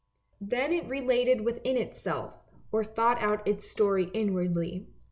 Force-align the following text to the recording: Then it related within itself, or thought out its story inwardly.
Then 0.41 0.73
it 0.73 0.87
related 0.89 1.41
within 1.45 1.77
itself, 1.77 2.35
or 2.71 2.83
thought 2.83 3.21
out 3.21 3.47
its 3.47 3.69
story 3.69 4.09
inwardly. 4.15 4.87